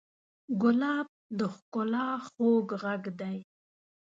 [0.61, 1.07] ګلاب
[1.39, 3.37] د ښکلا خوږ غږ دی.